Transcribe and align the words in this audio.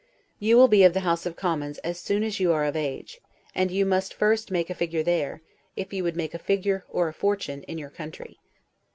You 0.39 0.57
will 0.57 0.67
be 0.67 0.83
of 0.83 0.95
the 0.95 1.01
House 1.01 1.27
of 1.27 1.35
Commons 1.35 1.77
as 1.83 1.99
soon 1.99 2.23
as 2.23 2.39
you 2.39 2.51
are 2.53 2.65
of 2.65 2.75
age; 2.75 3.21
and 3.53 3.69
you 3.69 3.85
must 3.85 4.15
first 4.15 4.49
make 4.49 4.71
a 4.71 4.73
figure 4.73 5.03
there, 5.03 5.43
if 5.75 5.93
you 5.93 6.03
would 6.03 6.15
make 6.15 6.33
a 6.33 6.39
figure, 6.39 6.83
or 6.89 7.07
a 7.07 7.13
fortune, 7.13 7.61
in 7.65 7.77
your 7.77 7.91
country. 7.91 8.39